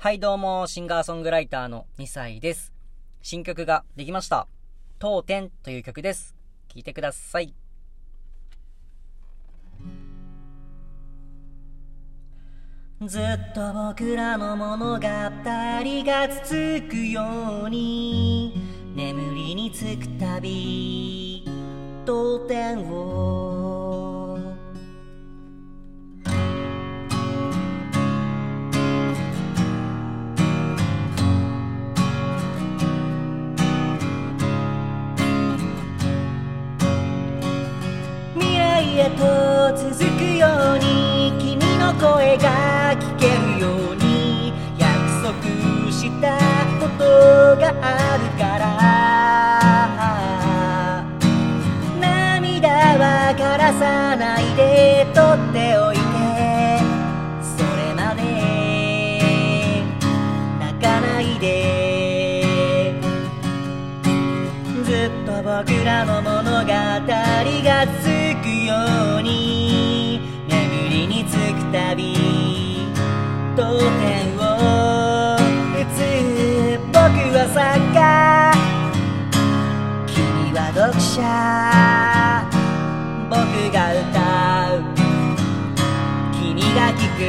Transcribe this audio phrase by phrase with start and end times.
[0.00, 2.72] はいどうも、シンガーソングライターの2歳です。
[3.20, 4.46] 新曲ができました。
[5.00, 6.36] 当店という曲です。
[6.68, 7.52] 聴いてください。
[13.04, 18.54] ずっと僕らの物語が続くように
[18.94, 21.44] 眠りにつくたび
[22.06, 23.57] 当店を
[39.00, 39.22] へと
[39.76, 44.90] 続くように君の声が聞けるように約
[45.22, 45.32] 束
[45.92, 46.36] した
[46.80, 47.04] こと
[47.60, 48.66] があるから
[52.00, 56.02] 涙は枯らさないで取っておいて
[57.56, 58.20] それまで
[60.58, 63.00] 泣かないで
[64.82, 66.37] ずっと僕らの物
[73.78, 74.40] を
[75.36, 75.98] 打つ
[76.86, 76.96] 僕
[77.34, 77.58] は作
[77.94, 77.98] 家
[80.06, 80.16] 君
[80.52, 81.18] は読者。
[83.30, 83.36] 僕
[83.72, 84.06] が歌
[84.74, 84.82] う。
[86.40, 87.20] 君が聞く。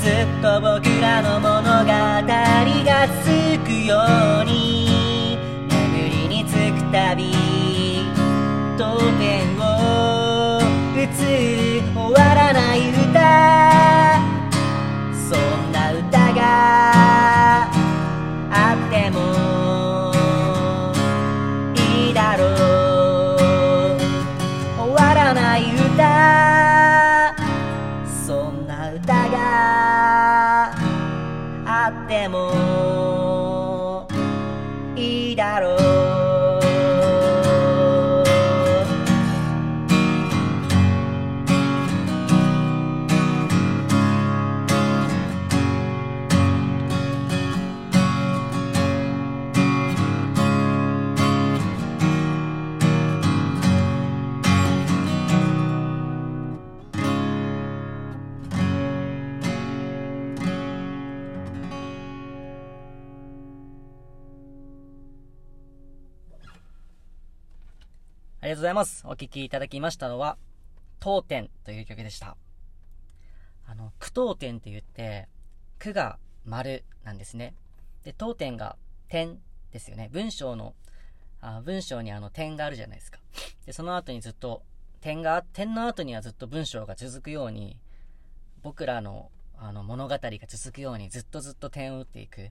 [0.00, 3.30] ずっと僕らの物語が続
[3.64, 3.96] くよ
[4.42, 5.38] うに。
[5.68, 7.41] 眠りにつくたび。
[32.12, 32.61] でも
[68.42, 69.04] ありがとうございます。
[69.06, 70.36] お聴きいただきましたのは、
[70.98, 72.36] 当店という曲でした。
[73.68, 75.28] あの、句当店って言って、
[75.78, 77.54] 句が丸なんですね。
[78.02, 78.76] で、当店が
[79.06, 79.38] 点
[79.70, 80.10] ですよね。
[80.12, 80.74] 文章の、
[81.40, 83.20] あ文章にあの点があるじゃないですか。
[83.64, 84.64] で、その後にずっと、
[85.00, 87.78] 点が、点の後にはずっと文章が続くように、
[88.64, 92.50] 僕らのあの物語が続くようにずっとずっと点を打っていく。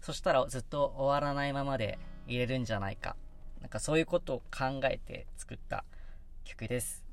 [0.00, 3.14] そしたらずっと終わらないままで入れるんじゃないか。
[3.66, 5.84] なんかそういうことを考えて作った
[6.44, 7.04] 曲です。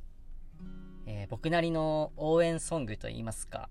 [1.08, 3.70] えー僕なりの応援ソングといいますか。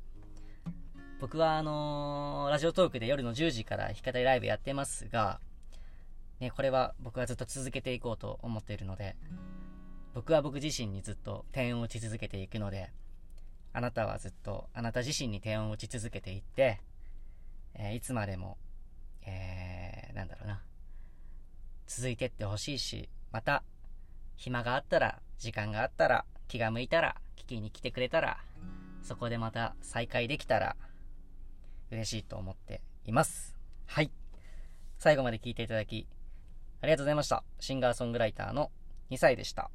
[1.21, 5.39] 僕はあのーラジオトークで夜の10時から弾き語りライブやってますが、
[6.41, 9.15] ね、これは僕はずっと続けていこうと思っているので、
[10.13, 12.91] 僕は僕自身にずっと点を打ち続けていくので、
[13.73, 16.81] あなたはずっとあなた自身に点を打ち続けていって、
[17.77, 18.59] えーいつまでも、
[19.25, 20.63] えー、なんだろうな、
[21.87, 23.63] 続いてってほしいし、また、
[24.37, 28.39] 暇があったら、時間があったら、気が向いたら、聞きに来てくれたら、
[29.03, 30.77] そこでまた再会できたら、
[31.91, 33.57] 嬉しいと思っています。
[33.87, 34.11] はい。
[34.99, 36.07] 最後まで聞いていただき、
[36.81, 37.45] ありがとうございました。
[37.61, 38.71] シンガーソングライターの
[39.11, 39.71] 2歳でした。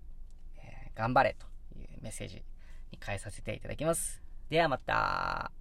[0.57, 1.45] えー頑張れと
[1.79, 2.43] いうメッセージ
[2.91, 4.23] に変えさせていただきます。
[4.49, 5.51] ではまた。